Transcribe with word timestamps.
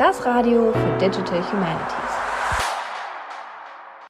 das 0.00 0.24
Radio 0.24 0.72
für 0.72 0.98
Digital 0.98 1.42
Humanities. 1.52 2.09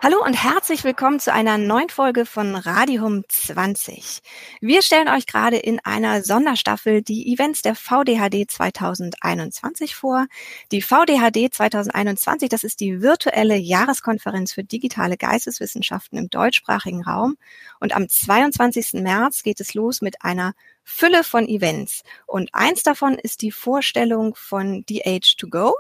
Hallo 0.02 0.24
und 0.24 0.32
herzlich 0.32 0.82
willkommen 0.82 1.20
zu 1.20 1.30
einer 1.30 1.58
neuen 1.58 1.90
Folge 1.90 2.24
von 2.24 2.56
Radium 2.56 3.22
20. 3.28 4.20
Wir 4.62 4.80
stellen 4.80 5.08
euch 5.10 5.26
gerade 5.26 5.58
in 5.58 5.78
einer 5.80 6.22
Sonderstaffel 6.22 7.02
die 7.02 7.30
Events 7.30 7.60
der 7.60 7.74
VDHD 7.74 8.50
2021 8.50 9.94
vor. 9.94 10.26
Die 10.72 10.80
VDHD 10.80 11.52
2021, 11.52 12.48
das 12.48 12.64
ist 12.64 12.80
die 12.80 13.02
virtuelle 13.02 13.56
Jahreskonferenz 13.56 14.54
für 14.54 14.64
digitale 14.64 15.18
Geisteswissenschaften 15.18 16.16
im 16.16 16.30
deutschsprachigen 16.30 17.04
Raum. 17.04 17.36
Und 17.78 17.94
am 17.94 18.08
22. 18.08 19.02
März 19.02 19.42
geht 19.42 19.60
es 19.60 19.74
los 19.74 20.00
mit 20.00 20.22
einer 20.22 20.54
Fülle 20.82 21.24
von 21.24 21.46
Events. 21.46 22.04
Und 22.26 22.48
eins 22.54 22.82
davon 22.82 23.16
ist 23.16 23.42
die 23.42 23.52
Vorstellung 23.52 24.34
von 24.34 24.82
The 24.88 25.04
Age 25.04 25.36
to 25.36 25.48
Go. 25.48 25.74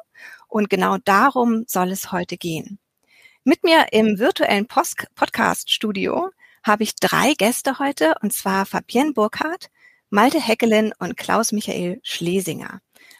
Und 0.46 0.68
genau 0.68 0.98
darum 0.98 1.64
soll 1.66 1.90
es 1.90 2.12
heute 2.12 2.36
gehen. 2.36 2.78
Mit 3.50 3.64
mir 3.64 3.86
im 3.90 4.20
virtuellen 4.20 4.68
Podcast-Studio 4.68 6.30
habe 6.62 6.84
ich 6.84 6.94
drei 6.94 7.34
Gäste 7.34 7.80
heute, 7.80 8.14
und 8.22 8.32
zwar 8.32 8.64
Fabienne 8.64 9.12
Burkhardt, 9.12 9.70
Malte 10.08 10.40
Heckelen 10.40 10.92
und 11.00 11.16
Klaus-Michael 11.16 11.98
Schlesinger. 12.04 12.78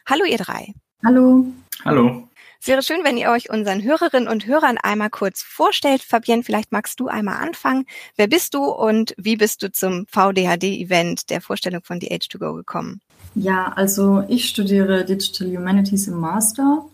Hallo 0.09 0.25
ihr 0.25 0.39
drei. 0.39 0.73
Hallo. 1.05 1.47
Hallo. 1.85 2.29
Es 2.61 2.69
wäre 2.69 2.85
schön, 2.85 3.03
wenn 3.03 3.17
ihr 3.17 3.31
euch 3.31 3.51
unseren 3.51 3.83
Hörerinnen 3.83 4.29
und 4.29 4.47
Hörern 4.47 4.79
einmal 4.79 5.11
kurz 5.11 5.43
vorstellt. 5.43 6.01
Fabienne, 6.01 6.45
vielleicht 6.45 6.71
magst 6.71 7.01
du 7.01 7.09
einmal 7.09 7.43
anfangen. 7.43 7.87
Wer 8.15 8.29
bist 8.29 8.55
du 8.55 8.67
und 8.67 9.17
wie 9.19 9.35
bist 9.35 9.65
du 9.65 9.73
zum 9.73 10.07
VDHD-Event 10.07 11.29
der 11.31 11.41
Vorstellung 11.41 11.83
von 11.83 12.01
The 12.01 12.13
Age 12.13 12.29
to 12.29 12.39
Go 12.39 12.55
gekommen? 12.55 13.01
Ja, 13.35 13.73
also 13.75 14.23
ich 14.29 14.49
studiere 14.49 15.05
Digital 15.05 15.49
Humanities 15.49 16.07
im 16.07 16.21
Master 16.21 16.85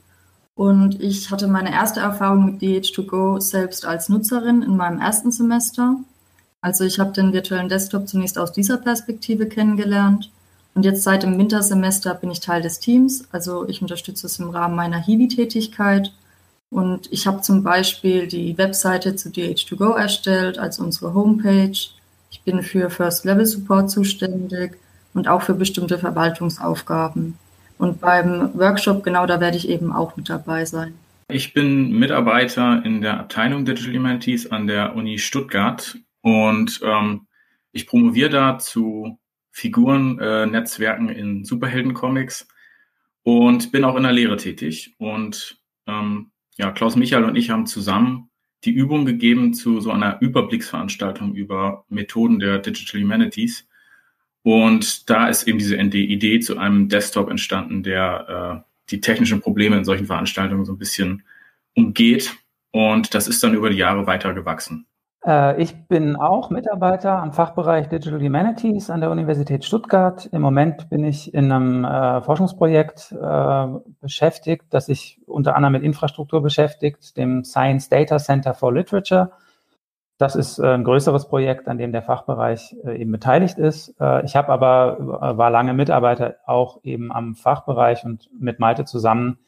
und 0.57 1.03
ich 1.03 1.31
hatte 1.31 1.49
meine 1.49 1.71
erste 1.71 2.01
Erfahrung 2.01 2.47
mit 2.47 2.63
DH2Go 2.63 3.41
selbst 3.43 3.85
als 3.85 4.09
Nutzerin 4.09 4.63
in 4.63 4.75
meinem 4.75 5.01
ersten 5.01 5.31
Semester. 5.31 5.97
Also 6.63 6.85
ich 6.85 6.99
habe 6.99 7.13
den 7.13 7.35
virtuellen 7.35 7.69
Desktop 7.69 8.09
zunächst 8.09 8.39
aus 8.39 8.53
dieser 8.53 8.79
Perspektive 8.79 9.47
kennengelernt. 9.47 10.31
Und 10.75 10.87
jetzt 10.87 11.03
seit 11.03 11.25
dem 11.25 11.37
Wintersemester 11.37 12.15
bin 12.15 12.31
ich 12.31 12.41
Teil 12.41 12.63
des 12.63 12.81
Teams. 12.81 13.29
Also 13.33 13.69
ich 13.69 13.83
unterstütze 13.83 14.27
es 14.27 14.39
im 14.39 14.49
Rahmen 14.49 14.77
meiner 14.77 14.97
Hiwi-Tätigkeit. 14.97 16.11
Und 16.71 17.13
ich 17.13 17.27
habe 17.27 17.43
zum 17.43 17.63
Beispiel 17.63 18.27
die 18.27 18.57
Webseite 18.57 19.15
zu 19.15 19.29
DH2Go 19.29 19.93
erstellt 19.95 20.59
als 20.59 20.79
unsere 20.79 21.13
Homepage. 21.13 21.79
Ich 22.31 22.43
bin 22.45 22.63
für 22.63 22.89
First-Level-Support 22.89 23.91
zuständig 23.91 24.79
und 25.13 25.29
auch 25.29 25.43
für 25.43 25.55
bestimmte 25.55 25.99
Verwaltungsaufgaben. 25.99 27.37
Und 27.79 28.01
beim 28.01 28.51
Workshop, 28.55 29.05
genau 29.05 29.27
da 29.27 29.41
werde 29.41 29.57
ich 29.57 29.69
eben 29.69 29.93
auch 29.93 30.17
mit 30.17 30.29
dabei 30.29 30.65
sein. 30.65 30.95
Ich 31.29 31.53
bin 31.53 31.93
Mitarbeiter 31.99 32.83
in 32.85 33.01
der 33.01 33.19
Abteilung 33.19 33.65
Digital 33.65 33.95
Humanities 33.95 34.47
an 34.51 34.67
der 34.67 34.95
Uni 34.95 35.19
Stuttgart 35.19 35.99
und 36.23 36.81
ähm, 36.85 37.27
ich 37.73 37.87
promoviere 37.87 38.31
da 38.31 38.59
zu 38.59 39.19
Figurennetzwerken 39.51 41.09
äh, 41.09 41.19
in 41.19 41.45
Superheldencomics 41.45 42.47
und 43.23 43.73
bin 43.73 43.85
auch 43.85 43.97
in 43.97 44.05
der 44.05 44.13
Lehre 44.13 44.37
tätig. 44.37 44.95
Und 44.99 45.61
ähm, 45.87 46.31
ja, 46.57 46.71
Klaus 46.71 46.95
Michael 46.95 47.25
und 47.25 47.37
ich 47.37 47.51
haben 47.51 47.67
zusammen 47.67 48.31
die 48.65 48.71
Übung 48.71 49.05
gegeben 49.05 49.53
zu 49.53 49.81
so 49.81 49.91
einer 49.91 50.21
Überblicksveranstaltung 50.21 51.35
über 51.35 51.85
Methoden 51.89 52.39
der 52.39 52.59
Digital 52.59 53.01
Humanities. 53.01 53.67
Und 54.47 55.11
da 55.11 55.27
ist 55.27 55.49
eben 55.49 55.59
diese 55.59 55.75
Idee 55.75 56.39
zu 56.39 56.57
einem 56.57 56.89
Desktop 56.89 57.31
entstanden, 57.31 57.83
der 57.83 58.63
äh, 58.63 58.91
die 58.91 59.01
technischen 59.01 59.41
Probleme 59.41 59.77
in 59.77 59.85
solchen 59.85 60.07
Veranstaltungen 60.07 60.65
so 60.65 60.73
ein 60.73 60.79
bisschen 60.79 61.25
umgeht. 61.75 62.33
Und 62.71 63.13
das 63.13 63.27
ist 63.27 63.43
dann 63.43 63.55
über 63.55 63.71
die 63.71 63.77
Jahre 63.77 64.07
weiter 64.07 64.35
gewachsen. 64.35 64.87
Äh, 65.27 65.61
ich 65.61 65.75
bin 65.89 66.15
auch 66.15 66.51
Mitarbeiter 66.51 67.21
am 67.21 67.33
Fachbereich 67.33 67.89
Digital 67.89 68.23
Humanities 68.23 68.89
an 68.89 69.01
der 69.01 69.11
Universität 69.11 69.65
Stuttgart. 69.65 70.27
Im 70.31 70.43
Moment 70.43 70.89
bin 70.91 71.03
ich 71.03 71.35
in 71.35 71.51
einem 71.51 71.85
äh, 71.85 72.23
Forschungsprojekt 72.23 73.17
äh, 73.21 73.67
beschäftigt, 74.01 74.67
das 74.71 74.87
sich 74.87 75.19
unter 75.27 75.57
anderem 75.57 75.73
mit 75.73 75.83
Infrastruktur 75.83 76.41
beschäftigt, 76.41 77.17
dem 77.17 77.43
Science 77.43 77.89
Data 77.89 78.19
Center 78.19 78.55
for 78.55 78.73
Literature. 78.73 79.33
Das 80.19 80.35
ist 80.35 80.59
äh, 80.59 80.75
ein 80.75 80.85
größeres 80.85 81.29
Projekt, 81.29 81.69
an 81.69 81.79
dem 81.79 81.93
der 81.93 82.03
Fachbereich 82.03 82.75
äh, 82.85 83.01
eben 83.01 83.13
beteiligt 83.13 83.59
ist. 83.59 83.95
Äh, 84.01 84.25
ich 84.25 84.35
habe 84.35 84.49
aber, 84.49 85.37
war 85.37 85.51
lange 85.51 85.75
Mitarbeiter 85.75 86.37
auch 86.47 86.81
eben 86.85 87.13
am 87.13 87.35
Fachbereich 87.35 88.05
und 88.05 88.31
mit 88.39 88.59
Malte 88.59 88.85
zusammen 88.85 89.39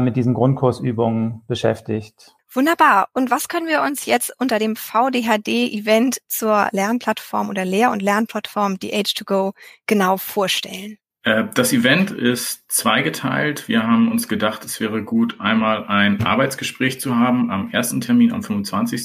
mit 0.00 0.16
diesen 0.16 0.34
Grundkursübungen 0.34 1.42
beschäftigt. 1.46 2.34
Wunderbar. 2.52 3.06
Und 3.12 3.30
was 3.30 3.46
können 3.46 3.68
wir 3.68 3.82
uns 3.82 4.04
jetzt 4.04 4.34
unter 4.40 4.58
dem 4.58 4.74
VDHD-Event 4.74 6.18
zur 6.26 6.66
Lernplattform 6.72 7.50
oder 7.50 7.64
Lehr- 7.64 7.92
und 7.92 8.02
Lernplattform 8.02 8.80
die 8.80 8.92
Age2Go 8.92 9.52
genau 9.86 10.16
vorstellen? 10.16 10.98
Das 11.22 11.72
Event 11.72 12.10
ist 12.10 12.64
zweigeteilt. 12.66 13.68
Wir 13.68 13.84
haben 13.84 14.10
uns 14.10 14.26
gedacht, 14.26 14.64
es 14.64 14.80
wäre 14.80 15.04
gut, 15.04 15.40
einmal 15.40 15.86
ein 15.86 16.20
Arbeitsgespräch 16.26 17.00
zu 17.00 17.14
haben 17.14 17.52
am 17.52 17.70
ersten 17.70 18.00
Termin 18.00 18.32
am 18.32 18.42
25 18.42 19.04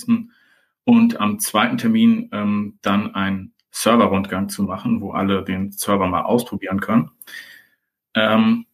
und 0.84 1.19
am 1.19 1.40
zweiten 1.40 1.78
Termin 1.78 2.30
ähm, 2.31 2.80
dann 2.81 3.14
einen 3.16 3.53
Serverrundgang 3.72 4.50
zu 4.50 4.64
machen, 4.64 5.02
wo 5.02 5.12
alle 5.12 5.44
den 5.44 5.72
Server 5.72 6.08
mal 6.08 6.24
ausprobieren 6.24 6.81
können. 6.81 7.12
Ähm, 8.14 8.66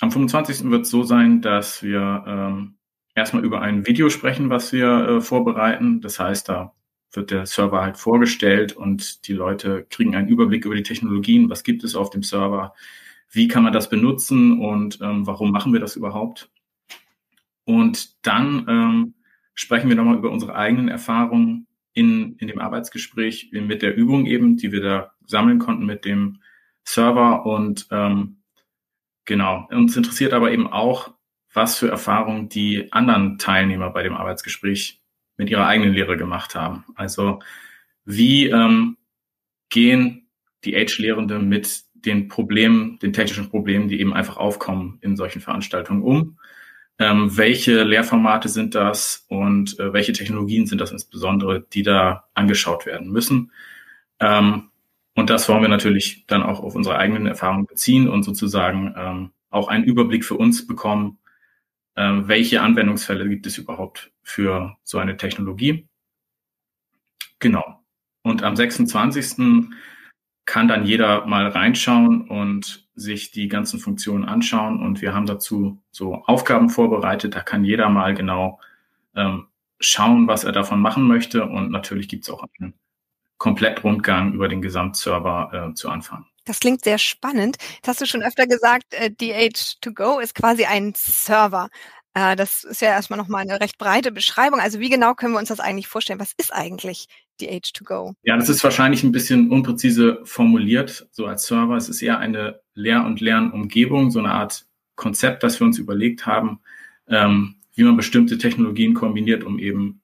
am 0.00 0.10
25. 0.10 0.70
wird 0.70 0.82
es 0.82 0.90
so 0.90 1.02
sein, 1.04 1.40
dass 1.40 1.82
wir 1.82 2.24
ähm, 2.26 2.76
erstmal 3.14 3.44
über 3.44 3.62
ein 3.62 3.86
Video 3.86 4.10
sprechen, 4.10 4.50
was 4.50 4.72
wir 4.72 5.08
äh, 5.08 5.20
vorbereiten. 5.20 6.00
Das 6.02 6.20
heißt, 6.20 6.48
da 6.48 6.74
wird 7.12 7.30
der 7.30 7.46
Server 7.46 7.80
halt 7.80 7.96
vorgestellt 7.96 8.74
und 8.74 9.26
die 9.26 9.32
Leute 9.32 9.86
kriegen 9.88 10.14
einen 10.14 10.28
Überblick 10.28 10.66
über 10.66 10.74
die 10.74 10.82
Technologien, 10.82 11.48
was 11.48 11.64
gibt 11.64 11.82
es 11.82 11.94
auf 11.94 12.10
dem 12.10 12.22
Server, 12.22 12.74
wie 13.30 13.48
kann 13.48 13.62
man 13.62 13.72
das 13.72 13.88
benutzen 13.88 14.60
und 14.60 15.00
ähm, 15.00 15.26
warum 15.26 15.50
machen 15.50 15.72
wir 15.72 15.80
das 15.80 15.96
überhaupt. 15.96 16.50
Und 17.64 18.24
dann 18.26 18.66
ähm, 18.68 19.14
sprechen 19.56 19.88
wir 19.88 19.96
nochmal 19.96 20.18
über 20.18 20.30
unsere 20.30 20.54
eigenen 20.54 20.88
Erfahrungen 20.88 21.66
in, 21.92 22.36
in 22.36 22.46
dem 22.46 22.60
Arbeitsgespräch 22.60 23.50
mit 23.52 23.82
der 23.82 23.96
Übung 23.96 24.26
eben, 24.26 24.56
die 24.56 24.70
wir 24.70 24.82
da 24.82 25.12
sammeln 25.26 25.58
konnten 25.58 25.86
mit 25.86 26.04
dem 26.04 26.40
Server. 26.84 27.46
Und 27.46 27.88
ähm, 27.90 28.42
genau, 29.24 29.66
uns 29.70 29.96
interessiert 29.96 30.34
aber 30.34 30.52
eben 30.52 30.68
auch, 30.68 31.14
was 31.52 31.78
für 31.78 31.88
Erfahrungen 31.88 32.50
die 32.50 32.92
anderen 32.92 33.38
Teilnehmer 33.38 33.90
bei 33.90 34.02
dem 34.02 34.14
Arbeitsgespräch 34.14 35.00
mit 35.38 35.48
ihrer 35.48 35.66
eigenen 35.66 35.94
Lehre 35.94 36.18
gemacht 36.18 36.54
haben. 36.54 36.84
Also 36.94 37.40
wie 38.04 38.48
ähm, 38.50 38.98
gehen 39.70 40.28
die 40.64 40.76
Age-Lehrende 40.76 41.38
mit 41.38 41.82
den 41.94 42.28
Problemen, 42.28 42.98
den 42.98 43.14
technischen 43.14 43.48
Problemen, 43.48 43.88
die 43.88 44.00
eben 44.00 44.12
einfach 44.12 44.36
aufkommen 44.36 44.98
in 45.00 45.16
solchen 45.16 45.40
Veranstaltungen 45.40 46.02
um? 46.02 46.38
Ähm, 46.98 47.36
welche 47.36 47.82
Lehrformate 47.82 48.48
sind 48.48 48.74
das 48.74 49.26
und 49.28 49.78
äh, 49.78 49.92
welche 49.92 50.12
Technologien 50.12 50.66
sind 50.66 50.80
das 50.80 50.92
insbesondere, 50.92 51.60
die 51.60 51.82
da 51.82 52.28
angeschaut 52.34 52.86
werden 52.86 53.10
müssen? 53.10 53.52
Ähm, 54.18 54.70
und 55.14 55.30
das 55.30 55.48
wollen 55.48 55.62
wir 55.62 55.68
natürlich 55.68 56.24
dann 56.26 56.42
auch 56.42 56.60
auf 56.60 56.74
unsere 56.74 56.96
eigenen 56.96 57.26
Erfahrungen 57.26 57.66
beziehen 57.66 58.08
und 58.08 58.22
sozusagen 58.22 58.94
ähm, 58.96 59.30
auch 59.50 59.68
einen 59.68 59.84
Überblick 59.84 60.24
für 60.24 60.36
uns 60.36 60.66
bekommen, 60.66 61.18
ähm, 61.96 62.28
welche 62.28 62.60
Anwendungsfälle 62.60 63.28
gibt 63.28 63.46
es 63.46 63.58
überhaupt 63.58 64.12
für 64.22 64.76
so 64.82 64.98
eine 64.98 65.16
Technologie. 65.16 65.88
Genau. 67.38 67.82
Und 68.22 68.42
am 68.42 68.56
26 68.56 69.38
kann 70.46 70.68
dann 70.68 70.86
jeder 70.86 71.26
mal 71.26 71.48
reinschauen 71.48 72.28
und 72.28 72.88
sich 72.94 73.32
die 73.32 73.48
ganzen 73.48 73.78
Funktionen 73.78 74.24
anschauen. 74.24 74.80
Und 74.82 75.02
wir 75.02 75.12
haben 75.12 75.26
dazu 75.26 75.82
so 75.90 76.14
Aufgaben 76.24 76.70
vorbereitet. 76.70 77.34
Da 77.34 77.40
kann 77.40 77.64
jeder 77.64 77.88
mal 77.90 78.14
genau 78.14 78.60
ähm, 79.14 79.48
schauen, 79.80 80.28
was 80.28 80.44
er 80.44 80.52
davon 80.52 80.80
machen 80.80 81.06
möchte. 81.06 81.44
Und 81.44 81.70
natürlich 81.70 82.08
gibt 82.08 82.24
es 82.24 82.30
auch 82.30 82.44
einen 82.58 82.74
Komplettrundgang 83.38 84.32
über 84.32 84.48
den 84.48 84.62
Gesamtserver 84.62 85.70
äh, 85.70 85.74
zu 85.74 85.90
Anfang. 85.90 86.24
Das 86.44 86.60
klingt 86.60 86.84
sehr 86.84 86.98
spannend. 86.98 87.56
Jetzt 87.74 87.88
hast 87.88 88.00
du 88.00 88.06
schon 88.06 88.22
öfter 88.22 88.46
gesagt, 88.46 88.94
äh, 88.94 89.10
DH2Go 89.10 90.20
ist 90.20 90.34
quasi 90.34 90.64
ein 90.64 90.92
Server. 90.96 91.68
Äh, 92.14 92.36
das 92.36 92.62
ist 92.62 92.80
ja 92.80 92.90
erstmal 92.90 93.18
nochmal 93.18 93.42
eine 93.42 93.60
recht 93.60 93.78
breite 93.78 94.12
Beschreibung. 94.12 94.60
Also 94.60 94.78
wie 94.78 94.88
genau 94.88 95.14
können 95.14 95.32
wir 95.32 95.40
uns 95.40 95.48
das 95.48 95.60
eigentlich 95.60 95.88
vorstellen? 95.88 96.20
Was 96.20 96.32
ist 96.38 96.54
eigentlich 96.54 97.08
die 97.40 97.50
Age2Go? 97.50 98.14
Ja, 98.22 98.36
das 98.36 98.48
ist 98.48 98.62
wahrscheinlich 98.64 99.02
ein 99.02 99.12
bisschen 99.12 99.50
unpräzise 99.50 100.20
formuliert, 100.24 101.06
so 101.10 101.26
als 101.26 101.46
Server. 101.46 101.76
Es 101.76 101.88
ist 101.88 102.02
eher 102.02 102.18
eine 102.18 102.60
Lehr- 102.74 103.04
und 103.04 103.20
Lernumgebung, 103.20 104.10
so 104.10 104.18
eine 104.18 104.32
Art 104.32 104.66
Konzept, 104.94 105.42
das 105.42 105.60
wir 105.60 105.66
uns 105.66 105.78
überlegt 105.78 106.26
haben, 106.26 106.60
ähm, 107.08 107.56
wie 107.74 107.84
man 107.84 107.96
bestimmte 107.96 108.38
Technologien 108.38 108.94
kombiniert, 108.94 109.44
um 109.44 109.58
eben 109.58 110.00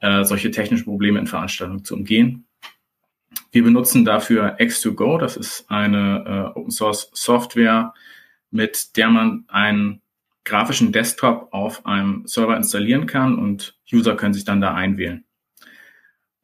äh, 0.00 0.24
solche 0.24 0.50
technischen 0.50 0.84
Probleme 0.84 1.18
in 1.18 1.26
Veranstaltungen 1.26 1.84
zu 1.84 1.94
umgehen. 1.94 2.46
Wir 3.50 3.64
benutzen 3.64 4.04
dafür 4.04 4.58
X2Go. 4.58 5.18
Das 5.18 5.36
ist 5.36 5.70
eine 5.70 6.52
äh, 6.54 6.58
Open 6.58 6.70
Source 6.70 7.10
Software, 7.12 7.94
mit 8.50 8.96
der 8.96 9.10
man 9.10 9.44
ein 9.48 10.00
grafischen 10.44 10.92
Desktop 10.92 11.48
auf 11.52 11.86
einem 11.86 12.26
Server 12.26 12.56
installieren 12.56 13.06
kann 13.06 13.38
und 13.38 13.76
User 13.92 14.16
können 14.16 14.34
sich 14.34 14.44
dann 14.44 14.60
da 14.60 14.74
einwählen. 14.74 15.24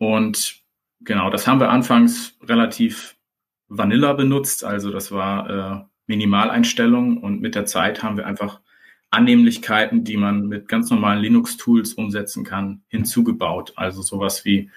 Und 0.00 0.62
genau, 1.00 1.28
das 1.28 1.46
haben 1.46 1.60
wir 1.60 1.68
anfangs 1.68 2.34
relativ 2.42 3.16
Vanilla 3.68 4.14
benutzt, 4.14 4.64
also 4.64 4.90
das 4.90 5.12
war 5.12 5.50
äh, 5.50 5.84
Minimaleinstellungen 6.06 7.18
und 7.18 7.42
mit 7.42 7.54
der 7.54 7.66
Zeit 7.66 8.02
haben 8.02 8.16
wir 8.16 8.26
einfach 8.26 8.60
Annehmlichkeiten, 9.10 10.02
die 10.02 10.16
man 10.16 10.46
mit 10.46 10.68
ganz 10.68 10.88
normalen 10.88 11.20
Linux-Tools 11.20 11.92
umsetzen 11.94 12.44
kann, 12.44 12.80
hinzugebaut. 12.88 13.74
Also 13.76 14.00
sowas 14.00 14.46
wie, 14.46 14.70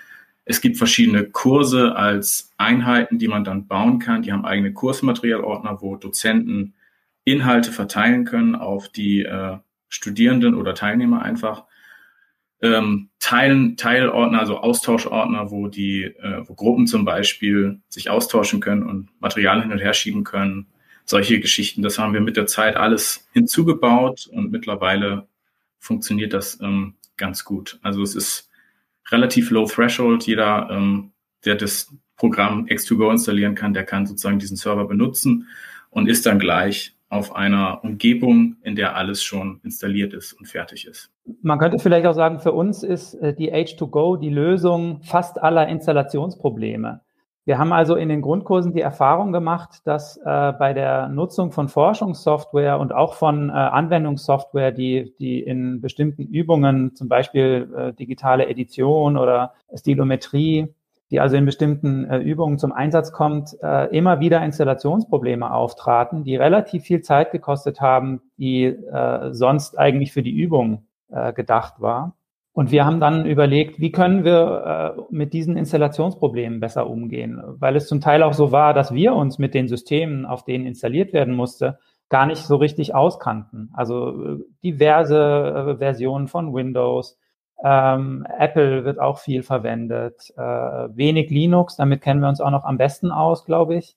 es 0.44 0.60
gibt 0.60 0.76
verschiedene 0.78 1.24
Kurse 1.24 1.96
als 1.96 2.52
Einheiten, 2.58 3.18
die 3.18 3.30
man 3.30 3.46
dann 3.46 3.68
bauen 3.68 4.00
kann. 4.00 4.24
Die 4.24 4.34
haben 4.34 4.44
eigene 4.44 4.74
Kursmaterialordner, 4.74 5.82
wo 5.82 5.96
Dozenten 5.96 6.74
Inhalte 7.24 7.72
verteilen 7.72 8.26
können 8.26 8.56
auf 8.56 8.90
die 8.90 9.24
äh, 9.24 9.58
Studierenden 9.88 10.56
oder 10.56 10.76
Teilnehmer 10.76 11.22
einfach. 11.22 11.64
Ähm, 12.64 13.10
Teilen, 13.20 13.76
Teilordner, 13.76 14.40
also 14.40 14.58
Austauschordner, 14.58 15.52
wo 15.52 15.68
die, 15.68 16.04
äh, 16.04 16.48
wo 16.48 16.56
Gruppen 16.56 16.88
zum 16.88 17.04
Beispiel 17.04 17.82
sich 17.90 18.10
austauschen 18.10 18.62
können 18.62 18.84
und 18.84 19.10
Material 19.20 19.62
hin 19.62 19.72
und 19.72 19.80
her 19.80 19.94
schieben 19.94 20.24
können. 20.24 20.68
Solche 21.04 21.42
Geschichten, 21.42 21.82
das 21.82 22.00
haben 22.00 22.14
wir 22.14 22.22
mit 22.22 22.38
der 22.38 22.48
Zeit 22.48 22.78
alles 22.78 23.28
hinzugebaut 23.34 24.28
und 24.32 24.52
mittlerweile 24.52 25.28
funktioniert 25.78 26.32
das 26.32 26.60
ähm, 26.62 26.96
ganz 27.18 27.44
gut. 27.44 27.80
Also 27.82 28.02
es 28.02 28.16
ist 28.16 28.50
relativ 29.12 29.52
low 29.52 29.66
threshold. 29.66 30.26
Jeder, 30.26 30.70
ähm, 30.72 31.12
der 31.44 31.56
das 31.56 31.94
Programm 32.16 32.66
X2Go 32.68 33.12
installieren 33.12 33.56
kann, 33.56 33.74
der 33.74 33.84
kann 33.84 34.06
sozusagen 34.06 34.40
diesen 34.40 34.56
Server 34.56 34.86
benutzen 34.86 35.50
und 35.90 36.08
ist 36.08 36.26
dann 36.26 36.40
gleich 36.40 36.96
auf 37.14 37.36
einer 37.36 37.84
Umgebung, 37.84 38.58
in 38.64 38.76
der 38.76 38.96
alles 38.96 39.24
schon 39.24 39.60
installiert 39.64 40.14
ist 40.14 40.34
und 40.34 40.48
fertig 40.48 40.88
ist. 40.88 41.12
Man 41.42 41.60
könnte 41.60 41.80
vielleicht 41.80 42.06
auch 42.06 42.14
sagen, 42.14 42.40
für 42.40 42.52
uns 42.52 42.84
ist 42.84 43.14
äh, 43.16 43.34
die 43.34 43.54
H2Go 43.54 44.18
die 44.18 44.30
Lösung 44.30 45.02
fast 45.04 45.42
aller 45.42 45.68
Installationsprobleme. 45.68 47.02
Wir 47.46 47.58
haben 47.58 47.74
also 47.74 47.96
in 47.96 48.08
den 48.08 48.22
Grundkursen 48.22 48.74
die 48.74 48.82
Erfahrung 48.82 49.34
gemacht, 49.34 49.82
dass 49.84 50.18
äh, 50.18 50.54
bei 50.54 50.74
der 50.74 51.10
Nutzung 51.10 51.52
von 51.52 51.68
Forschungssoftware 51.68 52.80
und 52.80 52.94
auch 52.94 53.16
von 53.16 53.50
äh, 53.50 53.52
Anwendungssoftware, 53.52 54.72
die, 54.72 55.14
die 55.20 55.42
in 55.42 55.82
bestimmten 55.82 56.24
Übungen, 56.24 56.96
zum 56.96 57.10
Beispiel 57.10 57.70
äh, 57.76 57.94
digitale 57.94 58.48
Edition 58.48 59.18
oder 59.18 59.54
Stilometrie, 59.76 60.74
die 61.14 61.20
also 61.20 61.38
in 61.38 61.46
bestimmten 61.46 62.06
äh, 62.10 62.18
Übungen 62.18 62.58
zum 62.58 62.72
Einsatz 62.72 63.12
kommt, 63.12 63.56
äh, 63.62 63.96
immer 63.96 64.20
wieder 64.20 64.44
Installationsprobleme 64.44 65.54
auftraten, 65.54 66.24
die 66.24 66.36
relativ 66.36 66.86
viel 66.86 67.02
Zeit 67.02 67.32
gekostet 67.32 67.82
haben, 67.82 68.22
die 68.38 68.66
äh, 68.66 69.32
sonst 69.32 69.78
eigentlich 69.78 70.12
für 70.12 70.24
die 70.24 70.36
Übung 70.36 70.88
äh, 71.12 71.32
gedacht 71.32 71.76
war. 71.78 72.16
Und 72.52 72.72
wir 72.72 72.84
haben 72.86 73.00
dann 73.00 73.28
überlegt, 73.28 73.80
wie 73.80 73.92
können 73.92 74.24
wir 74.24 74.96
äh, 74.98 75.02
mit 75.12 75.34
diesen 75.34 75.56
Installationsproblemen 75.56 76.60
besser 76.60 76.90
umgehen, 76.90 77.44
weil 77.60 77.76
es 77.76 77.88
zum 77.88 78.02
Teil 78.02 78.24
auch 78.24 78.34
so 78.34 78.52
war, 78.52 78.74
dass 78.74 78.92
wir 78.92 79.14
uns 79.14 79.38
mit 79.38 79.54
den 79.54 79.68
Systemen, 79.68 80.26
auf 80.26 80.44
denen 80.44 80.66
installiert 80.66 81.14
werden 81.14 81.36
musste, 81.36 81.78
gar 82.10 82.26
nicht 82.26 82.42
so 82.42 82.56
richtig 82.56 82.96
auskannten. 82.96 83.70
Also 83.74 84.08
äh, 84.10 84.38
diverse 84.64 85.76
Versionen 85.78 86.28
von 86.28 86.56
Windows, 86.56 87.20
ähm, 87.64 88.28
Apple 88.38 88.84
wird 88.84 89.00
auch 89.00 89.20
viel 89.20 89.42
verwendet. 89.42 90.34
Äh, 90.36 90.42
wenig 90.42 91.30
Linux, 91.30 91.78
damit 91.78 92.02
kennen 92.02 92.20
wir 92.20 92.30
uns 92.30 92.42
auch 92.42 92.52
noch 92.52 92.66
am 92.66 92.78
besten 92.78 93.12
aus, 93.12 93.46
glaube 93.46 93.76
ich. 93.76 93.96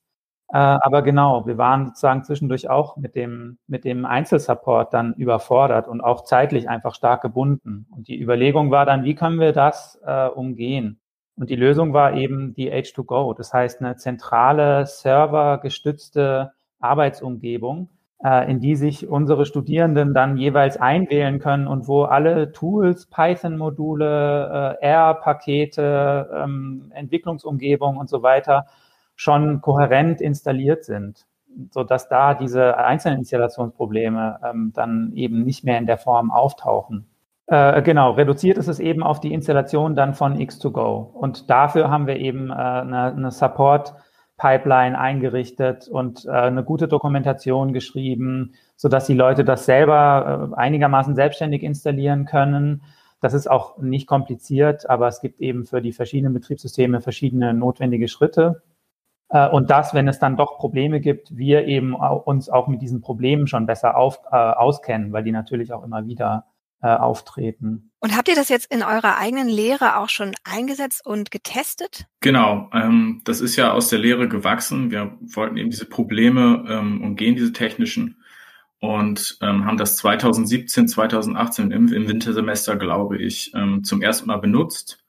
Äh, 0.49 0.57
aber 0.57 1.01
genau, 1.01 1.45
wir 1.45 1.57
waren 1.57 1.87
sozusagen 1.87 2.23
zwischendurch 2.23 2.69
auch 2.69 2.95
mit 2.95 3.15
dem, 3.15 3.57
mit 3.67 3.83
dem 3.83 4.05
Einzelsupport 4.05 4.93
dann 4.93 5.13
überfordert 5.15 5.89
und 5.89 5.99
auch 5.99 6.23
zeitlich 6.23 6.69
einfach 6.69 6.95
stark 6.95 7.21
gebunden. 7.21 7.87
Und 7.91 8.07
die 8.07 8.19
Überlegung 8.19 8.71
war 8.71 8.85
dann, 8.85 9.03
wie 9.03 9.15
können 9.15 9.39
wir 9.39 9.51
das 9.51 9.99
äh, 10.05 10.27
umgehen? 10.27 11.01
Und 11.35 11.49
die 11.49 11.55
Lösung 11.55 11.93
war 11.93 12.13
eben 12.15 12.53
die 12.53 12.71
H2Go. 12.71 13.35
Das 13.35 13.53
heißt, 13.53 13.81
eine 13.81 13.97
zentrale 13.97 14.85
servergestützte 14.85 16.53
Arbeitsumgebung, 16.79 17.89
in 18.19 18.59
die 18.59 18.75
sich 18.75 19.07
unsere 19.07 19.45
Studierenden 19.45 20.13
dann 20.13 20.37
jeweils 20.37 20.77
einwählen 20.77 21.37
können 21.39 21.67
und 21.67 21.87
wo 21.87 22.03
alle 22.03 22.51
Tools, 22.51 23.05
Python-Module, 23.07 24.77
äh, 24.81 24.85
R-Pakete, 24.85 26.29
ähm, 26.33 26.91
Entwicklungsumgebung 26.95 27.97
und 27.97 28.09
so 28.09 28.23
weiter 28.23 28.65
schon 29.15 29.61
kohärent 29.61 30.19
installiert 30.19 30.83
sind, 30.83 31.27
so 31.69 31.83
dass 31.83 32.09
da 32.09 32.33
diese 32.33 32.77
einzelnen 32.77 33.19
Installationsprobleme 33.19 34.39
ähm, 34.43 34.71
dann 34.73 35.11
eben 35.13 35.43
nicht 35.43 35.63
mehr 35.63 35.77
in 35.77 35.85
der 35.85 35.97
Form 35.97 36.31
auftauchen. 36.31 37.07
Äh, 37.45 37.81
genau, 37.83 38.11
reduziert 38.11 38.57
ist 38.57 38.67
es 38.67 38.79
eben 38.79 39.03
auf 39.03 39.19
die 39.19 39.33
Installation 39.33 39.95
dann 39.95 40.15
von 40.15 40.37
X2Go. 40.37 41.11
Und 41.13 41.49
dafür 41.49 41.89
haben 41.89 42.07
wir 42.07 42.17
eben 42.17 42.49
äh, 42.49 42.53
eine, 42.53 43.13
eine 43.13 43.31
Support- 43.31 43.93
Pipeline 44.37 44.97
eingerichtet 44.97 45.87
und 45.87 46.25
äh, 46.25 46.29
eine 46.29 46.63
gute 46.63 46.87
Dokumentation 46.87 47.73
geschrieben, 47.73 48.53
so 48.75 48.87
dass 48.87 49.07
die 49.07 49.15
Leute 49.15 49.43
das 49.43 49.65
selber 49.65 50.51
äh, 50.53 50.55
einigermaßen 50.55 51.15
selbstständig 51.15 51.63
installieren 51.63 52.25
können. 52.25 52.83
Das 53.19 53.33
ist 53.33 53.49
auch 53.49 53.79
nicht 53.79 54.05
kompliziert, 54.05 54.87
aber 54.89 55.07
es 55.07 55.21
gibt 55.21 55.41
eben 55.41 55.65
für 55.65 55.81
die 55.81 55.91
verschiedenen 55.91 56.33
Betriebssysteme 56.33 57.01
verschiedene 57.01 57.55
notwendige 57.55 58.07
Schritte. 58.07 58.61
Äh, 59.29 59.49
und 59.49 59.71
das, 59.71 59.95
wenn 59.95 60.07
es 60.07 60.19
dann 60.19 60.37
doch 60.37 60.59
Probleme 60.59 60.99
gibt, 60.99 61.35
wir 61.35 61.65
eben 61.65 61.95
uns 61.95 62.49
auch 62.49 62.67
mit 62.67 62.81
diesen 62.83 63.01
Problemen 63.01 63.47
schon 63.47 63.65
besser 63.65 63.97
auf, 63.97 64.21
äh, 64.31 64.35
auskennen, 64.35 65.13
weil 65.13 65.23
die 65.23 65.31
natürlich 65.31 65.73
auch 65.73 65.83
immer 65.83 66.05
wieder 66.05 66.45
äh, 66.81 66.87
auftreten. 66.87 67.91
Und 67.99 68.15
habt 68.15 68.27
ihr 68.27 68.35
das 68.35 68.49
jetzt 68.49 68.71
in 68.71 68.83
eurer 68.83 69.17
eigenen 69.17 69.47
Lehre 69.47 69.97
auch 69.97 70.09
schon 70.09 70.33
eingesetzt 70.43 71.05
und 71.05 71.31
getestet? 71.31 72.05
Genau, 72.21 72.69
ähm, 72.73 73.21
das 73.25 73.41
ist 73.41 73.55
ja 73.55 73.71
aus 73.71 73.89
der 73.89 73.99
Lehre 73.99 74.27
gewachsen. 74.27 74.91
Wir 74.91 75.17
wollten 75.21 75.57
eben 75.57 75.71
diese 75.71 75.85
Probleme 75.85 76.65
ähm, 76.69 77.01
umgehen, 77.01 77.35
diese 77.35 77.53
technischen, 77.53 78.17
und 78.79 79.37
ähm, 79.41 79.65
haben 79.65 79.77
das 79.77 79.97
2017, 79.97 80.87
2018 80.87 81.71
im, 81.71 81.91
im 81.91 82.07
Wintersemester, 82.07 82.75
glaube 82.75 83.17
ich, 83.17 83.51
ähm, 83.55 83.83
zum 83.83 84.01
ersten 84.01 84.27
Mal 84.27 84.37
benutzt 84.37 85.03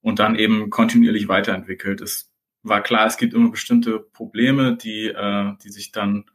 und 0.00 0.20
dann 0.20 0.36
eben 0.36 0.70
kontinuierlich 0.70 1.28
weiterentwickelt. 1.28 2.00
Es 2.00 2.30
war 2.62 2.80
klar, 2.80 3.06
es 3.06 3.16
gibt 3.16 3.34
immer 3.34 3.50
bestimmte 3.50 3.98
Probleme, 3.98 4.76
die, 4.76 5.08
äh, 5.08 5.52
die 5.64 5.70
sich 5.70 5.90
dann 5.90 6.26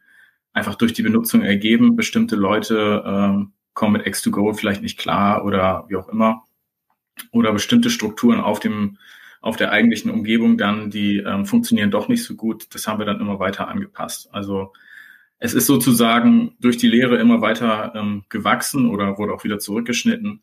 einfach 0.51 0.75
durch 0.75 0.93
die 0.93 1.03
Benutzung 1.03 1.41
ergeben. 1.41 1.95
Bestimmte 1.95 2.35
Leute 2.35 3.03
äh, 3.05 3.45
kommen 3.73 3.93
mit 3.93 4.07
X2Go 4.07 4.53
vielleicht 4.55 4.81
nicht 4.81 4.99
klar 4.99 5.45
oder 5.45 5.85
wie 5.87 5.95
auch 5.95 6.09
immer. 6.09 6.43
Oder 7.31 7.53
bestimmte 7.53 7.89
Strukturen 7.89 8.39
auf 8.39 8.59
dem, 8.59 8.97
auf 9.41 9.55
der 9.55 9.71
eigentlichen 9.71 10.09
Umgebung 10.09 10.57
dann, 10.57 10.89
die 10.89 11.17
ähm, 11.17 11.45
funktionieren 11.45 11.91
doch 11.91 12.07
nicht 12.07 12.23
so 12.23 12.35
gut. 12.35 12.73
Das 12.73 12.87
haben 12.87 12.99
wir 12.99 13.05
dann 13.05 13.19
immer 13.19 13.39
weiter 13.39 13.67
angepasst. 13.67 14.29
Also 14.33 14.73
es 15.39 15.53
ist 15.53 15.67
sozusagen 15.67 16.55
durch 16.59 16.77
die 16.77 16.87
Lehre 16.87 17.17
immer 17.17 17.41
weiter 17.41 17.93
ähm, 17.95 18.23
gewachsen 18.29 18.89
oder 18.89 19.17
wurde 19.17 19.33
auch 19.33 19.43
wieder 19.43 19.59
zurückgeschnitten 19.59 20.41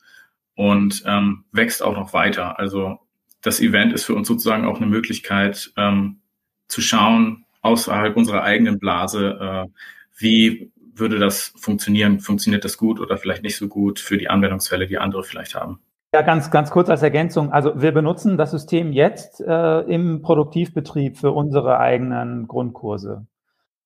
und 0.55 1.03
ähm, 1.07 1.45
wächst 1.53 1.83
auch 1.83 1.95
noch 1.95 2.13
weiter. 2.13 2.59
Also 2.59 2.99
das 3.41 3.61
Event 3.61 3.93
ist 3.93 4.05
für 4.05 4.15
uns 4.15 4.29
sozusagen 4.29 4.67
auch 4.67 4.77
eine 4.77 4.87
Möglichkeit 4.87 5.73
ähm, 5.77 6.21
zu 6.69 6.83
schauen 6.83 7.47
außerhalb 7.63 8.17
unserer 8.17 8.43
eigenen 8.43 8.79
Blase, 8.79 9.39
äh, 9.41 9.73
wie 10.19 10.71
würde 11.00 11.19
das 11.19 11.52
funktionieren? 11.57 12.21
Funktioniert 12.21 12.64
das 12.64 12.76
gut 12.76 13.00
oder 13.00 13.16
vielleicht 13.16 13.42
nicht 13.42 13.57
so 13.57 13.69
gut 13.69 13.99
für 13.99 14.19
die 14.19 14.28
Anwendungsfälle, 14.28 14.87
die 14.87 14.99
andere 14.99 15.25
vielleicht 15.25 15.54
haben? 15.54 15.80
Ja, 16.12 16.23
ganz, 16.23 16.50
ganz 16.50 16.71
kurz 16.71 16.90
als 16.90 17.02
Ergänzung. 17.02 17.52
Also 17.52 17.80
wir 17.80 17.92
benutzen 17.92 18.37
das 18.37 18.50
System 18.50 18.92
jetzt 18.92 19.40
äh, 19.40 19.80
im 19.83 20.23
Produktivbetrieb 20.23 21.16
für 21.16 21.30
unsere 21.30 21.78
eigenen 21.78 22.49
Grundkurse. 22.49 23.26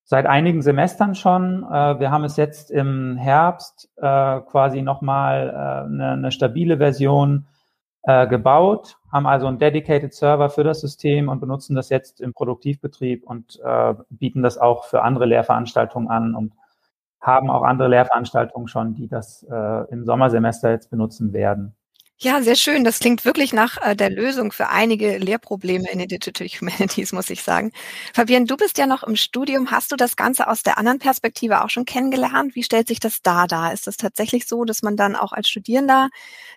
Seit 0.05 0.25
einigen 0.25 0.63
Semestern 0.63 1.15
schon. 1.15 1.65
Äh, 1.65 2.01
wir 2.01 2.11
haben 2.11 2.25
es 2.25 2.39
jetzt 2.39 2.71
im 2.71 3.19
Herbst 3.19 3.91
äh, 3.97 4.41
quasi 4.41 4.81
nochmal 4.81 5.51
äh, 5.51 6.03
eine, 6.03 6.33
stabile 6.33 6.79
Version 6.79 7.47
äh, 8.05 8.27
gebaut, 8.27 8.97
haben 9.13 9.27
also 9.27 9.47
einen 9.47 9.59
dedicated 9.59 10.15
Server 10.15 10.49
für 10.49 10.65
das 10.65 10.81
System 10.81 11.29
und 11.29 11.41
benutzen 11.41 11.77
das 11.77 11.91
jetzt 11.91 12.23
im 12.23 12.33
Produktivbetrieb 12.33 13.25
und 13.25 13.61
äh, 13.63 13.95
bieten 14.09 14.43
das 14.43 14.57
auch 14.57 14.85
für 14.85 15.03
andere 15.03 15.27
Lehrveranstaltungen 15.27 16.09
an 16.09 16.35
und 16.35 16.55
haben 17.25 17.51
auch 17.51 17.63
andere 17.63 17.89
Lehrveranstaltungen 17.89 18.69
schon, 18.69 18.95
die 18.95 19.09
das 19.09 19.45
äh, 19.51 19.91
im 19.91 20.05
Sommersemester 20.05 20.71
jetzt 20.71 20.91
benutzen 20.91 21.33
werden. 21.33 21.75
Ja, 22.25 22.41
sehr 22.43 22.57
schön. 22.57 22.85
Das 22.85 23.01
klingt 23.01 23.27
wirklich 23.27 23.53
nach 23.53 23.77
äh, 23.83 23.95
der 23.95 24.09
Lösung 24.09 24.51
für 24.51 24.71
einige 24.71 25.19
Lehrprobleme 25.19 25.91
in 25.93 25.99
den 25.99 26.09
Digital 26.09 26.47
Humanities, 26.47 27.13
muss 27.13 27.29
ich 27.29 27.43
sagen. 27.43 27.71
Fabian, 28.15 28.47
du 28.47 28.57
bist 28.57 28.79
ja 28.79 28.87
noch 28.87 29.03
im 29.03 29.15
Studium. 29.15 29.71
Hast 29.71 29.93
du 29.93 29.97
das 29.97 30.17
Ganze 30.17 30.49
aus 30.49 30.63
der 30.63 30.79
anderen 30.79 30.99
Perspektive 30.99 31.63
auch 31.63 31.69
schon 31.69 31.85
kennengelernt? 31.85 32.55
Wie 32.55 32.63
stellt 32.63 32.89
sich 32.89 32.99
das 32.99 33.21
da 33.23 33.47
dar? 33.47 33.75
Ist 33.75 33.87
es 33.89 33.99
tatsächlich 33.99 34.49
so, 34.49 34.65
dass 34.65 34.81
man 34.81 34.97
dann 34.97 35.17
auch 35.17 35.33
als 35.33 35.51
Studierender 35.51 36.09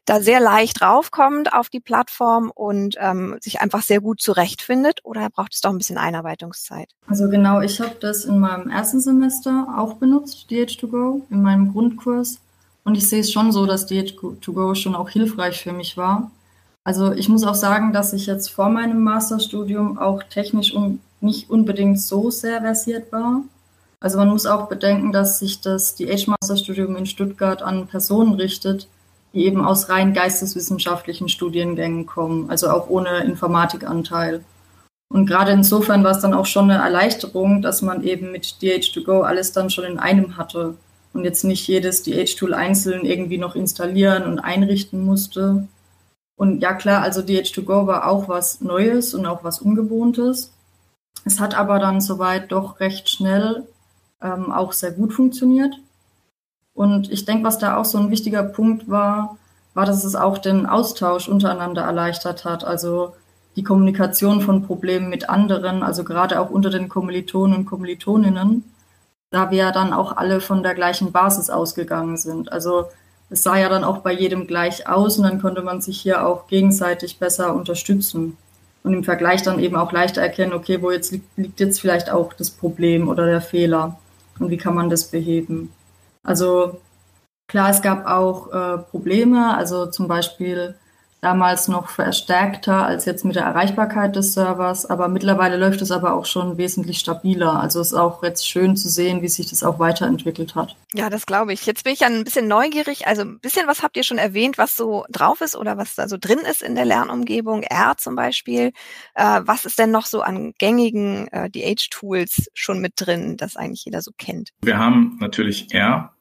da 0.06 0.22
sehr 0.22 0.40
leicht 0.40 0.82
raufkommt 0.82 1.52
auf 1.52 1.68
die 1.68 1.82
Plattform 1.82 2.50
und 2.56 2.96
ähm, 2.98 3.36
sich 3.42 3.60
einfach 3.60 3.82
sehr 3.82 4.00
gut 4.00 4.22
zurechtfindet? 4.22 5.02
Oder 5.04 5.30
braucht 5.30 5.54
es 5.54 5.60
doch 5.60 5.72
ein 5.72 5.78
bisschen 5.80 5.98
Einarbeitungszeit? 5.98 6.88
Also 7.08 7.28
genau, 7.28 7.60
ich 7.60 7.82
habe 7.82 7.98
das 8.00 8.24
in 8.24 8.40
meinem 8.40 8.70
ersten 8.70 9.02
Semester 9.02 9.68
auch 9.78 9.96
benutzt, 9.96 10.48
DH2Go, 10.50 11.24
in 11.30 11.42
meinem 11.42 11.74
Grundkurs. 11.74 12.40
Und 12.88 12.96
ich 12.96 13.10
sehe 13.10 13.20
es 13.20 13.34
schon 13.34 13.52
so, 13.52 13.66
dass 13.66 13.90
DH2Go 13.90 14.74
schon 14.74 14.96
auch 14.96 15.10
hilfreich 15.10 15.62
für 15.62 15.74
mich 15.74 15.98
war. 15.98 16.32
Also 16.86 17.12
ich 17.12 17.28
muss 17.28 17.44
auch 17.44 17.54
sagen, 17.54 17.92
dass 17.92 18.14
ich 18.14 18.28
jetzt 18.28 18.50
vor 18.50 18.70
meinem 18.70 19.04
Masterstudium 19.04 19.98
auch 19.98 20.24
technisch 20.24 20.74
un 20.74 21.02
nicht 21.20 21.50
unbedingt 21.50 22.00
so 22.00 22.32
sehr 22.32 22.62
versiert 22.62 23.12
war. 23.12 23.42
Also 24.00 24.18
man 24.18 24.30
muss 24.30 24.46
auch 24.46 24.70
bedenken, 24.70 25.12
dass 25.12 25.40
sich 25.40 25.60
das 25.60 25.96
DH-Masterstudium 25.96 26.96
in 26.96 27.06
Stuttgart 27.06 27.62
an 27.62 27.88
Personen 27.88 28.36
richtet, 28.36 28.88
die 29.34 29.44
eben 29.46 29.66
aus 29.66 29.90
rein 29.90 30.14
geisteswissenschaftlichen 30.14 31.28
Studiengängen 31.28 32.06
kommen, 32.06 32.50
also 32.50 32.70
auch 32.70 32.90
ohne 32.90 33.26
Informatikanteil. 33.26 34.46
Und 35.10 35.26
gerade 35.26 35.52
insofern 35.52 36.06
war 36.06 36.12
es 36.12 36.22
dann 36.22 36.34
auch 36.34 36.46
schon 36.46 36.72
eine 36.72 36.82
Erleichterung, 36.82 37.62
dass 37.62 37.82
man 37.82 38.02
eben 38.04 38.32
mit 38.32 38.46
DH2Go 38.62 39.24
alles 39.24 39.52
dann 39.52 39.70
schon 39.70 39.84
in 39.84 40.00
einem 40.00 40.38
hatte 40.38 40.78
und 41.18 41.24
jetzt 41.24 41.44
nicht 41.44 41.68
jedes 41.68 42.04
DH-Tool 42.04 42.54
einzeln 42.54 43.04
irgendwie 43.04 43.40
noch 43.40 43.56
installieren 43.56 44.24
und 44.24 44.38
einrichten 44.38 45.04
musste. 45.04 45.68
Und 46.36 46.62
ja 46.62 46.76
klar, 46.76 47.02
also 47.02 47.22
DH2Go 47.22 47.88
war 47.88 48.08
auch 48.08 48.30
was 48.30 48.62
Neues 48.62 49.16
und 49.16 49.26
auch 49.26 49.44
was 49.44 49.60
Ungewohntes. 49.60 50.54
Es 51.26 51.40
hat 51.40 51.56
aber 51.58 51.80
dann 51.80 52.02
soweit 52.02 52.52
doch 52.52 52.80
recht 52.80 53.10
schnell 53.10 53.68
ähm, 54.22 54.52
auch 54.52 54.74
sehr 54.74 54.92
gut 54.92 55.12
funktioniert. 55.12 55.74
Und 56.76 57.12
ich 57.12 57.26
denke, 57.26 57.46
was 57.46 57.58
da 57.58 57.78
auch 57.78 57.86
so 57.86 57.98
ein 57.98 58.12
wichtiger 58.12 58.44
Punkt 58.44 58.88
war, 58.88 59.40
war, 59.74 59.88
dass 59.88 60.04
es 60.04 60.16
auch 60.16 60.38
den 60.38 60.68
Austausch 60.68 61.28
untereinander 61.28 61.82
erleichtert 61.82 62.46
hat. 62.46 62.64
Also 62.64 63.16
die 63.56 63.64
Kommunikation 63.64 64.42
von 64.42 64.68
Problemen 64.68 65.10
mit 65.10 65.30
anderen, 65.30 65.82
also 65.82 66.04
gerade 66.04 66.40
auch 66.40 66.52
unter 66.52 66.70
den 66.70 66.90
Kommilitonen 66.90 67.58
und 67.58 67.66
Kommilitoninnen 67.66 68.64
da 69.30 69.52
wir 69.52 69.58
ja 69.58 69.72
dann 69.72 69.94
auch 69.94 70.16
alle 70.16 70.42
von 70.42 70.64
der 70.64 70.74
gleichen 70.74 71.12
Basis 71.12 71.50
ausgegangen 71.50 72.18
sind. 72.18 72.52
Also 72.52 72.86
es 73.30 73.44
sah 73.44 73.58
ja 73.58 73.70
dann 73.70 73.84
auch 73.84 74.00
bei 74.00 74.14
jedem 74.14 74.48
gleich 74.48 74.88
aus 74.88 75.18
und 75.18 75.24
dann 75.24 75.42
konnte 75.42 75.62
man 75.62 75.82
sich 75.82 76.00
hier 76.00 76.26
auch 76.26 76.48
gegenseitig 76.48 77.20
besser 77.20 77.54
unterstützen 77.54 78.38
und 78.84 78.94
im 78.94 79.04
Vergleich 79.04 79.44
dann 79.44 79.60
eben 79.60 79.76
auch 79.76 79.92
leichter 79.92 80.22
erkennen, 80.22 80.54
okay, 80.54 80.82
wo 80.82 80.92
jetzt 80.92 81.12
liegt, 81.12 81.38
liegt 81.38 81.60
jetzt 81.60 81.82
vielleicht 81.82 82.10
auch 82.10 82.34
das 82.34 82.50
Problem 82.50 83.10
oder 83.10 83.26
der 83.26 83.42
Fehler 83.42 84.00
und 84.40 84.50
wie 84.50 84.58
kann 84.58 84.76
man 84.76 84.90
das 84.90 85.12
beheben. 85.12 85.74
Also 86.24 86.80
klar, 87.48 87.70
es 87.70 87.82
gab 87.82 88.06
auch 88.08 88.52
äh, 88.54 88.78
Probleme, 88.78 89.58
also 89.58 89.88
zum 89.88 90.08
Beispiel 90.08 90.76
damals 91.22 91.68
noch 91.68 91.90
verstärkter 91.90 92.86
als 92.86 93.06
jetzt 93.06 93.26
mit 93.26 93.36
der 93.36 93.44
Erreichbarkeit 93.44 94.16
des 94.16 94.34
Servers, 94.34 94.86
aber 94.86 95.08
mittlerweile 95.08 95.58
läuft 95.58 95.82
es 95.82 95.92
aber 95.92 96.14
auch 96.14 96.26
schon 96.26 96.58
wesentlich 96.58 97.00
stabiler. 97.00 97.60
Also 97.60 97.82
es 97.82 97.88
ist 97.88 97.98
auch 97.98 98.22
jetzt 98.24 98.48
schön 98.48 98.78
zu 98.78 98.88
sehen, 98.88 99.22
wie 99.22 99.28
sich 99.28 99.50
das 99.50 99.64
auch 99.64 99.80
weiterentwickelt 99.80 100.56
hat. 100.56 100.76
Ja, 100.94 101.10
das 101.10 101.26
glaube 101.26 101.54
ich. 101.54 101.66
Jetzt 101.66 101.84
bin 101.84 101.94
ich 101.94 102.02
ja 102.02 102.08
ein 102.08 102.24
bisschen 102.24 102.48
neugierig. 102.48 103.08
Also 103.08 103.24
ein 103.24 103.40
bisschen 103.40 103.68
was 103.68 103.82
habt 103.82 103.98
ihr 103.98 104.04
schon 104.04 104.20
erwähnt, 104.20 104.58
was 104.60 104.76
so 104.76 105.06
drauf 105.10 105.42
ist 105.42 105.56
oder 105.56 105.78
was 105.78 105.96
da 105.96 106.08
so 106.08 106.18
drin 106.20 106.40
ist 106.40 106.62
in 106.62 106.76
der 106.76 106.86
Lernumgebung, 106.86 107.64
R 107.64 107.96
zum 107.98 108.16
Beispiel. 108.16 108.72
Äh, 109.16 109.42
was 109.44 109.66
ist 109.66 109.80
denn 109.80 109.92
noch 109.92 110.06
so 110.06 110.22
an 110.22 110.54
gängigen 110.60 111.28
äh, 111.30 111.50
DH-Tools 111.50 112.52
schon 112.54 112.80
mit 112.80 112.94
drin, 112.96 113.38
das 113.38 113.56
eigentlich 113.56 113.86
jeder 113.86 114.04
so 114.04 114.12
kennt? 114.18 114.52
Wir 114.62 114.78
haben 114.78 115.18
natürlich 115.20 115.74
R, 115.74 116.14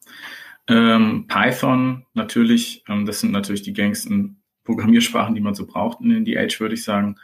ähm, 0.68 1.26
Python 1.28 2.06
natürlich, 2.14 2.82
ähm, 2.88 3.04
das 3.06 3.20
sind 3.20 3.32
natürlich 3.32 3.62
die 3.62 3.72
gängigsten 3.72 4.42
Programmiersprachen, 4.66 5.34
die 5.34 5.40
man 5.40 5.54
so 5.54 5.66
braucht 5.66 6.00
in 6.00 6.10
den 6.10 6.24
DH, 6.24 6.60
würde 6.60 6.74
ich 6.74 6.84
sagen. 6.84 7.16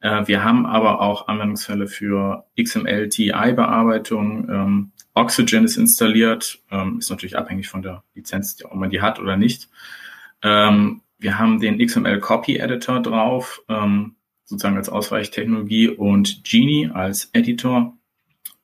Äh, 0.00 0.26
wir 0.26 0.44
haben 0.44 0.66
aber 0.66 1.00
auch 1.00 1.28
Anwendungsfälle 1.28 1.86
für 1.86 2.44
XML-TI-Bearbeitung. 2.60 4.48
Ähm, 4.50 4.92
Oxygen 5.14 5.64
ist 5.64 5.76
installiert, 5.76 6.62
ähm, 6.70 6.98
ist 6.98 7.10
natürlich 7.10 7.38
abhängig 7.38 7.68
von 7.68 7.82
der 7.82 8.02
Lizenz, 8.14 8.58
ob 8.64 8.74
man 8.74 8.90
die 8.90 9.00
hat 9.00 9.18
oder 9.20 9.36
nicht. 9.36 9.68
Ähm, 10.42 11.02
wir 11.18 11.38
haben 11.38 11.60
den 11.60 11.78
XML 11.78 12.18
Copy 12.20 12.56
Editor 12.56 13.00
drauf, 13.00 13.62
ähm, 13.68 14.16
sozusagen 14.44 14.76
als 14.76 14.88
Ausweichtechnologie 14.88 15.88
und 15.88 16.42
Genie 16.44 16.90
als 16.92 17.30
Editor. 17.32 17.96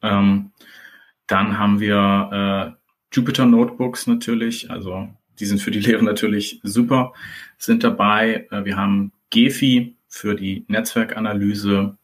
Ähm, 0.03 0.51
dann 1.29 1.59
haben 1.59 1.79
wir 1.79 2.75
äh, 2.75 3.15
Jupyter 3.15 3.47
Notebooks 3.47 4.07
natürlich, 4.07 4.71
also 4.71 5.09
die 5.41 5.47
sind 5.47 5.61
für 5.61 5.71
die 5.71 5.81
Lehre 5.81 6.05
natürlich 6.05 6.61
super, 6.63 7.13
sind 7.57 7.85
dabei. 7.85 8.47
Äh, 8.51 8.65
wir 8.65 8.77
haben 8.77 9.13
Gefi 9.31 9.97
für 10.09 10.35
die 10.35 10.65
Netzwerkanalyse. 10.69 11.97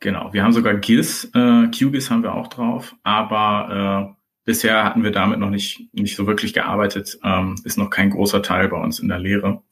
Genau, 0.00 0.32
wir 0.32 0.42
haben 0.42 0.52
sogar 0.52 0.74
GIS, 0.74 1.30
äh, 1.34 1.66
QGIS 1.68 2.10
haben 2.10 2.22
wir 2.22 2.34
auch 2.34 2.48
drauf, 2.48 2.96
aber 3.02 4.14
äh, 4.16 4.20
bisher 4.44 4.84
hatten 4.84 5.02
wir 5.02 5.10
damit 5.10 5.38
noch 5.38 5.50
nicht, 5.50 5.92
nicht 5.92 6.16
so 6.16 6.26
wirklich 6.26 6.54
gearbeitet, 6.54 7.18
ähm, 7.22 7.56
ist 7.64 7.76
noch 7.76 7.90
kein 7.90 8.10
großer 8.10 8.42
Teil 8.42 8.68
bei 8.68 8.78
uns 8.78 8.98
in 8.98 9.08
der 9.08 9.18
Lehre. 9.18 9.62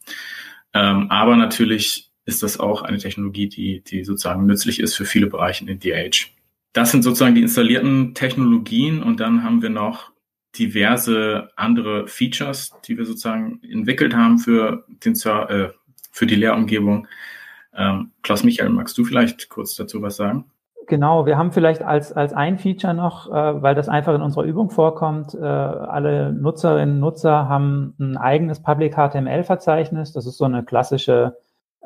Ähm, 0.75 1.11
aber 1.11 1.37
natürlich 1.37 2.11
ist 2.27 2.43
das 2.43 2.61
auch 2.61 2.83
eine 2.83 2.99
Technologie, 2.99 3.49
die, 3.49 3.83
die 3.83 4.05
sozusagen 4.05 4.45
nützlich 4.45 4.81
ist 4.81 4.95
für 4.95 5.07
viele 5.07 5.29
Bereiche 5.29 5.65
in 5.65 5.79
DH. 5.79 6.29
Das 6.75 6.91
sind 6.91 7.03
sozusagen 7.03 7.35
die 7.35 7.43
installierten 7.43 8.13
Technologien 8.15 9.03
und 9.03 9.21
dann 9.21 9.43
haben 9.43 9.63
wir 9.63 9.71
noch 9.71 10.13
diverse 10.57 11.51
andere 11.57 12.07
Features, 12.07 12.73
die 12.87 12.97
wir 12.97 13.05
sozusagen 13.05 13.61
entwickelt 13.63 14.15
haben 14.15 14.39
für, 14.39 14.85
den, 15.05 15.15
äh, 15.15 15.69
für 16.11 16.27
die 16.27 16.35
Lehrumgebung. 16.35 17.07
Ähm, 17.75 18.13
Klaus 18.23 18.45
Michael, 18.45 18.71
magst 18.71 18.97
du 18.99 19.05
vielleicht 19.05 19.49
kurz 19.49 19.75
dazu 19.77 20.03
was 20.03 20.17
sagen? 20.17 20.51
Genau, 20.87 21.27
wir 21.27 21.37
haben 21.37 21.53
vielleicht 21.53 21.83
als, 21.83 22.13
als 22.13 22.33
ein 22.33 22.57
Feature 22.59 22.95
noch, 22.95 23.31
äh, 23.31 23.63
weil 23.63 23.75
das 23.75 23.91
einfach 23.91 24.15
in 24.15 24.23
unserer 24.23 24.45
Übung 24.45 24.71
vorkommt, 24.71 25.35
äh, 25.35 25.45
alle 25.45 26.33
Nutzerinnen 26.33 26.95
und 26.95 27.01
Nutzer 27.01 27.47
haben 27.49 27.95
ein 28.01 28.17
eigenes 28.17 28.63
Public 28.63 28.95
HTML-Verzeichnis. 28.95 30.13
Das 30.13 30.27
ist 30.27 30.39
so 30.39 30.47
eine 30.47 30.65
klassische 30.65 31.37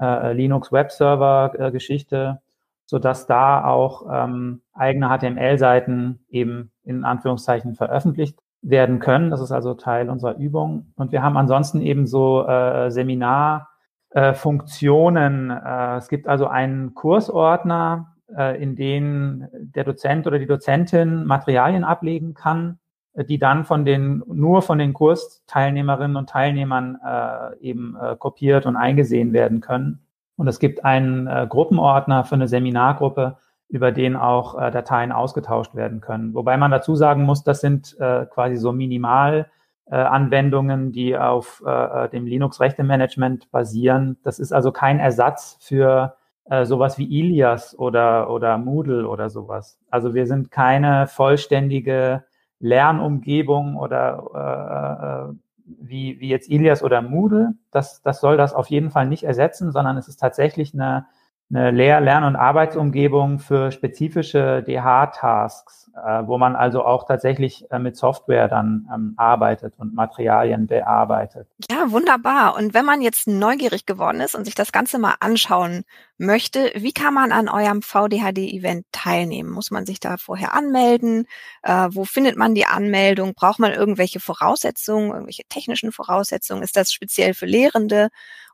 äh, 0.01 0.33
Linux 0.33 0.71
Web 0.71 0.93
Server-Geschichte, 0.93 2.41
so 2.87 3.01
dass 3.01 3.27
da 3.27 3.65
auch 3.65 4.07
ähm, 4.09 4.63
eigene 4.73 5.09
HTML-Seiten 5.09 6.21
eben 6.31 6.71
in 6.85 7.05
Anführungszeichen 7.05 7.75
veröffentlicht 7.75 8.39
werden 8.63 9.01
können. 9.01 9.31
Das 9.31 9.41
ist 9.41 9.53
also 9.53 9.75
Teil 9.75 10.09
unserer 10.09 10.37
Übung. 10.37 10.93
Und 10.97 11.13
wir 11.13 11.23
haben 11.23 11.37
ansonsten 11.37 11.83
eben 11.83 12.07
so 12.07 12.47
äh, 12.47 12.91
Seminarfunktionen. 12.91 15.51
Äh, 15.51 15.55
äh, 15.55 15.97
es 15.97 16.09
gibt 16.09 16.27
also 16.29 16.47
einen 16.47 16.95
Kursordner, 16.95 18.15
äh, 18.37 18.63
in 18.63 18.77
den 18.77 19.49
der 19.53 19.85
Dozent 19.85 20.27
oder 20.27 20.39
die 20.39 20.47
Dozentin 20.47 21.25
Materialien 21.25 21.85
ablegen 21.85 22.35
kann, 22.35 22.79
die 23.15 23.39
dann 23.39 23.65
von 23.65 23.85
den 23.85 24.23
nur 24.27 24.63
von 24.63 24.79
den 24.79 24.95
Kursteilnehmerinnen 24.95 26.17
und 26.17 26.31
Teilnehmern 26.31 26.99
äh, 27.05 27.59
eben 27.61 27.95
äh, 28.01 28.17
kopiert 28.17 28.65
und 28.65 28.77
eingesehen 28.77 29.35
werden 29.35 29.61
können. 29.61 30.07
Und 30.37 30.49
es 30.49 30.59
gibt 30.59 30.85
einen 30.85 31.27
äh, 31.27 31.47
Gruppenordner 31.49 32.25
für 32.25 32.37
eine 32.37 32.49
Seminargruppe, 32.49 33.37
über 33.73 33.91
den 33.91 34.15
auch 34.17 34.61
äh, 34.61 34.71
Dateien 34.71 35.11
ausgetauscht 35.13 35.75
werden 35.75 36.03
können. 36.03 36.35
Wobei 36.35 36.59
man 36.59 36.71
dazu 36.71 36.95
sagen 36.95 37.23
muss, 37.23 37.43
das 37.43 37.63
sind 37.63 37.97
äh, 37.99 38.27
quasi 38.27 38.57
so 38.57 38.71
Minimalanwendungen, 38.71 40.89
äh, 40.89 40.91
die 40.93 41.17
auf 41.17 41.63
äh, 41.67 42.05
äh, 42.05 42.11
dem 42.11 42.27
Linux-Rechte-Management 42.27 43.51
basieren. 43.51 44.19
Das 44.25 44.39
ist 44.39 44.53
also 44.53 44.73
kein 44.73 45.01
Ersatz 45.01 45.57
für 45.59 46.17
äh, 46.45 46.67
sowas 46.67 46.99
wie 46.99 47.19
Ilias 47.19 47.75
oder, 47.79 48.29
oder 48.29 48.59
Moodle 48.59 49.09
oder 49.09 49.31
sowas. 49.31 49.79
Also 49.89 50.13
wir 50.13 50.27
sind 50.27 50.51
keine 50.51 51.07
vollständige 51.07 52.25
Lernumgebung 52.61 53.77
oder 53.77 54.23
äh, 54.35 55.29
äh, 55.31 55.35
wie, 55.65 56.21
wie 56.21 56.29
jetzt 56.29 56.51
Ilias 56.51 56.83
oder 56.83 57.01
Moodle. 57.01 57.55
Das, 57.71 58.03
das 58.03 58.21
soll 58.21 58.37
das 58.37 58.53
auf 58.53 58.67
jeden 58.67 58.91
Fall 58.91 59.07
nicht 59.07 59.25
ersetzen, 59.25 59.73
sondern 59.73 59.97
es 59.97 60.09
ist 60.09 60.19
tatsächlich 60.19 60.75
eine 60.75 61.07
eine 61.55 61.71
Lehr-, 61.71 62.01
Lern- 62.01 62.25
und 62.25 62.37
Arbeitsumgebung 62.37 63.39
für 63.39 63.71
spezifische 63.73 64.63
DH-Tasks, 64.67 65.91
äh, 65.95 66.27
wo 66.27 66.39
man 66.39 66.57
also 66.57 66.85
auch 66.85 67.05
tatsächlich 67.05 67.71
äh, 67.71 67.79
mit 67.79 67.97
Software 67.97 68.49
dann 68.49 68.89
ähm, 68.93 69.15
arbeitet 69.17 69.75
und 69.77 69.95
Materialien 69.95 70.67
bearbeitet. 70.67 71.49
Ja, 71.71 71.91
wunderbar. 71.91 72.57
Und 72.57 72.73
wenn 72.73 72.87
man 72.87 73.03
jetzt 73.03 73.27
neugierig 73.29 73.85
geworden 73.85 74.21
ist 74.21 74.35
und 74.35 74.47
sich 74.47 74.55
das 74.55 74.73
Ganze 74.73 74.99
mal 74.99 75.15
anschauen 75.21 75.85
möchte, 76.17 76.73
wie 76.75 76.93
kann 76.93 77.13
man 77.13 77.33
an 77.33 77.49
eurem 77.49 77.83
VDHD-Event 77.83 78.87
teilnehmen? 78.93 79.51
Muss 79.51 79.71
man 79.71 79.85
sich 79.85 80.01
da 80.01 80.17
vorher 80.17 80.55
anmelden? 80.55 81.27
Äh, 81.63 81.89
wo 81.91 82.05
findet 82.05 82.37
man 82.37 82.55
die 82.55 82.67
Anmeldung? 82.67 83.35
Braucht 83.35 83.59
man 83.59 83.73
irgendwelche 83.73 84.21
Voraussetzungen, 84.21 85.11
irgendwelche 85.11 85.45
technischen 85.51 85.93
Voraussetzungen? 85.93 86.63
Ist 86.63 86.77
das 86.77 86.93
speziell 86.93 87.35
für 87.35 87.47
Lehrende 87.47 88.09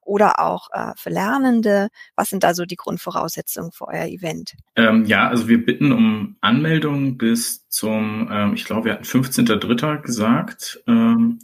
oder 0.09 0.41
auch 0.41 0.71
äh, 0.73 0.93
für 0.97 1.11
Lernende? 1.11 1.91
Was 2.17 2.31
sind 2.31 2.43
da 2.43 2.55
so 2.55 2.65
die 2.65 2.77
Grundvoraussetzungen 2.77 3.73
für 3.73 3.89
euer 3.89 4.07
Event? 4.07 4.55
Ähm, 4.75 5.05
ja, 5.05 5.29
also 5.29 5.49
wir 5.49 5.63
bitten 5.65 5.93
um 5.93 6.37
Anmeldung 6.41 7.19
bis 7.19 7.69
zum, 7.69 8.31
ähm, 8.33 8.55
ich 8.55 8.65
glaube, 8.65 8.87
wir 8.87 8.95
hatten 8.95 9.05
15.3. 9.05 10.01
gesagt. 10.01 10.83
Ähm, 10.87 11.41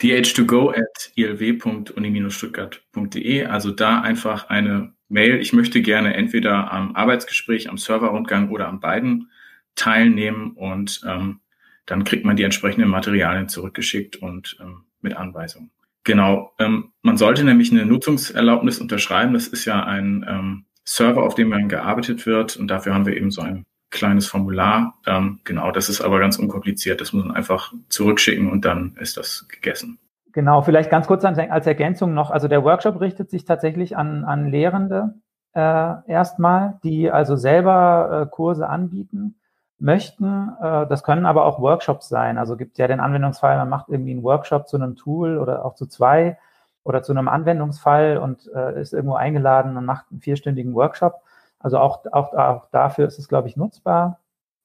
dh2go 0.00 0.76
at 0.76 1.12
ilw.uni-stuttgart.de. 1.14 3.46
Also 3.46 3.70
da 3.70 4.00
einfach 4.00 4.48
eine 4.48 4.92
Mail. 5.08 5.40
Ich 5.40 5.52
möchte 5.52 5.82
gerne 5.82 6.14
entweder 6.14 6.72
am 6.72 6.96
Arbeitsgespräch, 6.96 7.68
am 7.68 7.78
Serverrundgang 7.78 8.50
oder 8.50 8.68
an 8.68 8.80
beiden 8.80 9.30
teilnehmen 9.76 10.52
und 10.52 11.02
ähm, 11.06 11.40
dann 11.86 12.04
kriegt 12.04 12.24
man 12.24 12.36
die 12.36 12.44
entsprechenden 12.44 12.88
Materialien 12.88 13.48
zurückgeschickt 13.48 14.16
und 14.16 14.56
ähm, 14.60 14.84
mit 15.00 15.16
Anweisungen. 15.16 15.70
Genau. 16.04 16.52
Ähm, 16.58 16.92
man 17.02 17.16
sollte 17.16 17.44
nämlich 17.44 17.72
eine 17.72 17.86
Nutzungserlaubnis 17.86 18.78
unterschreiben. 18.78 19.32
Das 19.32 19.48
ist 19.48 19.64
ja 19.64 19.84
ein 19.84 20.24
ähm, 20.28 20.64
Server, 20.84 21.22
auf 21.22 21.34
dem 21.34 21.50
dann 21.50 21.68
gearbeitet 21.68 22.26
wird. 22.26 22.56
Und 22.56 22.68
dafür 22.68 22.94
haben 22.94 23.06
wir 23.06 23.16
eben 23.16 23.30
so 23.30 23.42
ein 23.42 23.64
kleines 23.90 24.26
Formular. 24.26 24.94
Ähm, 25.06 25.40
genau, 25.44 25.70
das 25.70 25.88
ist 25.88 26.00
aber 26.00 26.18
ganz 26.18 26.38
unkompliziert. 26.38 27.00
Das 27.00 27.12
muss 27.12 27.24
man 27.24 27.36
einfach 27.36 27.72
zurückschicken 27.88 28.50
und 28.50 28.64
dann 28.64 28.96
ist 28.98 29.16
das 29.16 29.46
gegessen. 29.48 29.98
Genau, 30.32 30.62
vielleicht 30.62 30.90
ganz 30.90 31.06
kurz 31.06 31.24
als 31.24 31.66
Ergänzung 31.66 32.12
noch. 32.12 32.30
Also 32.32 32.48
der 32.48 32.64
Workshop 32.64 33.00
richtet 33.00 33.30
sich 33.30 33.44
tatsächlich 33.44 33.96
an, 33.96 34.24
an 34.24 34.50
Lehrende 34.50 35.14
äh, 35.54 35.94
erstmal, 36.08 36.80
die 36.82 37.10
also 37.10 37.36
selber 37.36 38.22
äh, 38.22 38.30
Kurse 38.30 38.68
anbieten 38.68 39.36
möchten. 39.78 40.50
Äh, 40.60 40.86
das 40.88 41.04
können 41.04 41.26
aber 41.26 41.44
auch 41.44 41.60
Workshops 41.60 42.08
sein. 42.08 42.38
Also 42.38 42.56
gibt 42.56 42.78
ja 42.78 42.88
den 42.88 42.98
Anwendungsfall, 42.98 43.56
man 43.58 43.68
macht 43.68 43.88
irgendwie 43.88 44.10
einen 44.10 44.24
Workshop 44.24 44.66
zu 44.66 44.76
einem 44.76 44.96
Tool 44.96 45.38
oder 45.38 45.64
auch 45.64 45.76
zu 45.76 45.86
zwei 45.86 46.38
oder 46.82 47.02
zu 47.02 47.12
einem 47.12 47.28
Anwendungsfall 47.28 48.18
und 48.18 48.50
äh, 48.54 48.80
ist 48.80 48.92
irgendwo 48.92 49.14
eingeladen 49.14 49.76
und 49.76 49.84
macht 49.84 50.06
einen 50.10 50.20
vierstündigen 50.20 50.74
Workshop. 50.74 51.22
Also 51.64 51.78
auch, 51.78 52.04
auch, 52.12 52.34
auch 52.34 52.66
dafür 52.72 53.06
ist 53.06 53.18
es, 53.18 53.26
glaube 53.26 53.48
ich, 53.48 53.56
nutzbar. 53.56 54.20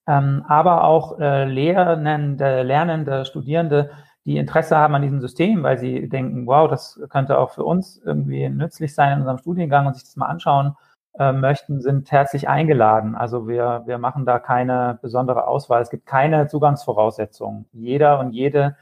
Ähm, 0.05 0.43
aber 0.49 0.83
auch 0.83 1.17
äh, 1.17 1.45
Lehrende, 1.45 2.61
Lernende, 2.61 3.23
Studierende, 3.23 3.91
die 4.25 4.37
Interesse 4.37 4.75
haben 4.75 4.95
an 4.95 5.01
diesem 5.01 5.21
System, 5.21 5.63
weil 5.63 5.77
sie 5.77 6.09
denken, 6.09 6.45
wow, 6.45 6.69
das 6.69 6.99
könnte 7.09 7.37
auch 7.37 7.51
für 7.51 7.63
uns 7.63 8.01
irgendwie 8.03 8.49
nützlich 8.49 8.93
sein 8.93 9.13
in 9.13 9.19
unserem 9.19 9.37
Studiengang 9.37 9.87
und 9.87 9.95
sich 9.95 10.03
das 10.03 10.17
mal 10.17 10.25
anschauen 10.25 10.75
äh, 11.17 11.31
möchten, 11.31 11.79
sind 11.79 12.11
herzlich 12.11 12.49
eingeladen. 12.49 13.15
Also 13.15 13.47
wir, 13.47 13.83
wir 13.85 13.97
machen 13.97 14.25
da 14.25 14.39
keine 14.39 14.99
besondere 15.01 15.47
Auswahl. 15.47 15.81
Es 15.81 15.89
gibt 15.89 16.05
keine 16.05 16.47
Zugangsvoraussetzungen. 16.47 17.65
Jeder 17.71 18.19
und 18.19 18.33
jede, 18.33 18.75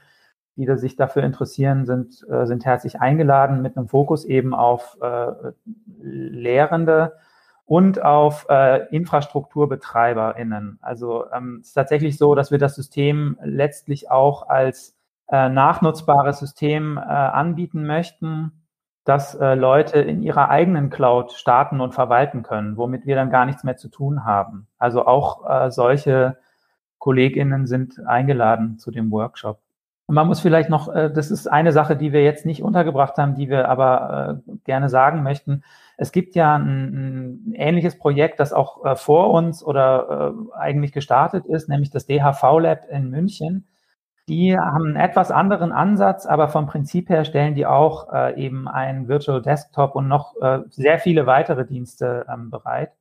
die 0.56 0.66
da 0.66 0.76
sich 0.76 0.96
dafür 0.96 1.22
interessieren, 1.22 1.86
sind, 1.86 2.26
äh, 2.28 2.46
sind 2.46 2.64
herzlich 2.64 3.00
eingeladen 3.00 3.62
mit 3.62 3.76
einem 3.76 3.86
Fokus 3.86 4.24
eben 4.24 4.54
auf 4.54 4.98
äh, 5.00 5.52
Lehrende 6.02 7.12
und 7.68 8.02
auf 8.02 8.46
äh, 8.48 8.86
InfrastrukturbetreiberInnen. 8.96 10.78
Also 10.80 11.30
ähm, 11.30 11.58
es 11.60 11.68
ist 11.68 11.74
tatsächlich 11.74 12.16
so, 12.16 12.34
dass 12.34 12.50
wir 12.50 12.56
das 12.56 12.74
System 12.74 13.36
letztlich 13.42 14.10
auch 14.10 14.48
als 14.48 14.96
äh, 15.30 15.50
nachnutzbares 15.50 16.38
System 16.38 16.96
äh, 16.96 17.00
anbieten 17.02 17.86
möchten, 17.86 18.64
dass 19.04 19.34
äh, 19.34 19.54
Leute 19.54 19.98
in 19.98 20.22
ihrer 20.22 20.48
eigenen 20.48 20.88
Cloud 20.88 21.32
starten 21.32 21.82
und 21.82 21.92
verwalten 21.92 22.42
können, 22.42 22.78
womit 22.78 23.04
wir 23.04 23.16
dann 23.16 23.30
gar 23.30 23.44
nichts 23.44 23.64
mehr 23.64 23.76
zu 23.76 23.88
tun 23.88 24.24
haben. 24.24 24.66
Also 24.78 25.06
auch 25.06 25.48
äh, 25.48 25.70
solche 25.70 26.38
KollegInnen 26.98 27.66
sind 27.66 28.00
eingeladen 28.06 28.78
zu 28.78 28.90
dem 28.90 29.10
Workshop. 29.10 29.60
Und 30.08 30.16
man 30.16 30.26
muss 30.26 30.40
vielleicht 30.40 30.70
noch, 30.70 30.92
äh, 30.92 31.10
das 31.10 31.30
ist 31.30 31.46
eine 31.46 31.70
Sache, 31.70 31.96
die 31.96 32.12
wir 32.12 32.24
jetzt 32.24 32.44
nicht 32.44 32.62
untergebracht 32.62 33.16
haben, 33.16 33.36
die 33.36 33.48
wir 33.48 33.68
aber 33.68 34.42
äh, 34.46 34.52
gerne 34.64 34.88
sagen 34.88 35.22
möchten. 35.22 35.62
Es 35.96 36.10
gibt 36.10 36.34
ja 36.34 36.56
ein, 36.56 37.44
ein 37.46 37.54
ähnliches 37.54 37.96
Projekt, 37.98 38.40
das 38.40 38.52
auch 38.52 38.84
äh, 38.84 38.96
vor 38.96 39.30
uns 39.30 39.62
oder 39.62 40.34
äh, 40.34 40.58
eigentlich 40.58 40.92
gestartet 40.92 41.46
ist, 41.46 41.68
nämlich 41.68 41.90
das 41.90 42.06
DHV 42.06 42.42
Lab 42.58 42.88
in 42.90 43.10
München 43.10 43.68
die 44.28 44.58
haben 44.58 44.84
einen 44.84 44.96
etwas 44.96 45.30
anderen 45.30 45.72
Ansatz, 45.72 46.26
aber 46.26 46.48
vom 46.48 46.66
Prinzip 46.66 47.08
her 47.08 47.24
stellen 47.24 47.54
die 47.54 47.64
auch 47.64 48.12
äh, 48.12 48.38
eben 48.38 48.68
einen 48.68 49.08
Virtual 49.08 49.40
Desktop 49.40 49.94
und 49.94 50.06
noch 50.06 50.36
äh, 50.42 50.60
sehr 50.68 50.98
viele 50.98 51.26
weitere 51.26 51.64
Dienste 51.64 52.26
ähm, 52.30 52.50
bereit. 52.50 52.92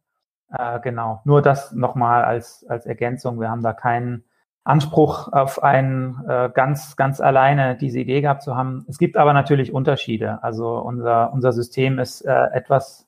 Äh, 0.50 0.80
genau, 0.80 1.22
nur 1.26 1.42
das 1.42 1.74
nochmal 1.74 2.24
als, 2.24 2.66
als 2.70 2.86
Ergänzung. 2.86 3.42
Wir 3.42 3.50
haben 3.50 3.62
da 3.62 3.74
keinen 3.74 4.24
Anspruch 4.68 5.32
auf 5.32 5.64
einen 5.64 6.24
äh, 6.28 6.50
ganz, 6.54 6.96
ganz 6.96 7.22
alleine 7.22 7.78
diese 7.78 8.00
Idee 8.00 8.22
gehabt 8.22 8.44
zu 8.44 8.56
haben. 8.56 8.86
Es 8.88 8.98
gibt 8.98 9.18
aber 9.18 9.34
natürlich 9.34 9.74
Unterschiede. 9.74 10.44
Also 10.44 10.78
unser, 10.80 11.32
unser 11.34 11.54
System 11.54 12.00
ist 12.00 12.22
äh, 12.22 12.48
etwas 12.54 13.08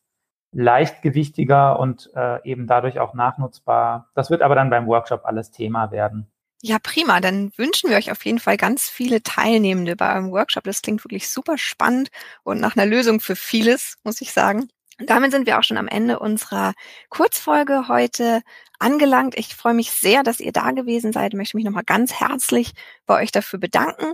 leichtgewichtiger 0.51 1.79
und 1.79 2.09
äh, 2.15 2.41
eben 2.43 2.65
dadurch 2.65 2.99
auch 2.99 3.13
nachnutzbar. 3.13 4.09
Das 4.15 4.29
wird 4.31 4.41
aber 4.41 4.55
dann 4.55 4.69
beim 4.69 4.87
Workshop 4.87 5.25
alles 5.25 5.51
Thema 5.51 5.91
werden. 5.91 6.31
Ja, 6.61 6.77
prima. 6.81 7.21
Dann 7.21 7.51
wünschen 7.57 7.89
wir 7.89 7.97
euch 7.97 8.11
auf 8.11 8.25
jeden 8.25 8.39
Fall 8.39 8.57
ganz 8.57 8.89
viele 8.89 9.23
Teilnehmende 9.23 9.95
bei 9.95 10.13
eurem 10.13 10.31
Workshop. 10.31 10.63
Das 10.63 10.81
klingt 10.81 11.03
wirklich 11.05 11.29
super 11.29 11.57
spannend 11.57 12.09
und 12.43 12.59
nach 12.59 12.75
einer 12.75 12.85
Lösung 12.85 13.19
für 13.19 13.35
vieles, 13.35 13.97
muss 14.03 14.21
ich 14.21 14.33
sagen. 14.33 14.69
Und 14.99 15.09
damit 15.09 15.31
sind 15.31 15.47
wir 15.47 15.57
auch 15.57 15.63
schon 15.63 15.77
am 15.77 15.87
Ende 15.87 16.19
unserer 16.19 16.73
Kurzfolge 17.09 17.87
heute 17.87 18.41
angelangt. 18.79 19.37
Ich 19.37 19.55
freue 19.55 19.73
mich 19.73 19.91
sehr, 19.91 20.23
dass 20.23 20.39
ihr 20.39 20.51
da 20.51 20.71
gewesen 20.71 21.13
seid. 21.13 21.33
Ich 21.33 21.37
möchte 21.37 21.57
mich 21.57 21.65
nochmal 21.65 21.83
ganz 21.83 22.19
herzlich 22.19 22.73
bei 23.05 23.21
euch 23.21 23.31
dafür 23.31 23.59
bedanken. 23.59 24.13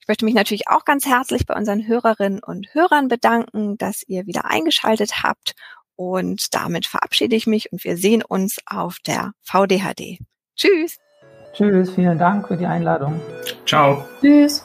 Ich 0.00 0.08
möchte 0.08 0.24
mich 0.24 0.34
natürlich 0.34 0.68
auch 0.68 0.84
ganz 0.84 1.06
herzlich 1.06 1.46
bei 1.46 1.54
unseren 1.54 1.86
Hörerinnen 1.86 2.42
und 2.42 2.74
Hörern 2.74 3.08
bedanken, 3.08 3.76
dass 3.78 4.02
ihr 4.06 4.26
wieder 4.26 4.46
eingeschaltet 4.46 5.22
habt. 5.22 5.54
Und 5.94 6.54
damit 6.54 6.86
verabschiede 6.86 7.36
ich 7.36 7.46
mich 7.46 7.70
und 7.70 7.84
wir 7.84 7.96
sehen 7.96 8.22
uns 8.22 8.58
auf 8.66 8.96
der 9.06 9.32
VDHD. 9.42 10.18
Tschüss! 10.56 10.98
Tschüss, 11.52 11.90
vielen 11.94 12.18
Dank 12.18 12.48
für 12.48 12.56
die 12.56 12.66
Einladung. 12.66 13.20
Ciao. 13.66 14.04
Tschüss. 14.20 14.64